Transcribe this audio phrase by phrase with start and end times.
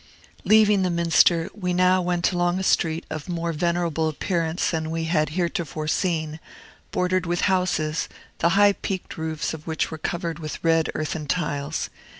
[0.45, 5.03] Leaving the Minster, we now went along a street of more venerable appearance than we
[5.03, 6.39] had heretofore seen,
[6.89, 8.09] bordered with houses,
[8.39, 11.91] the high peaked roofs of which were covered with red earthen tiles.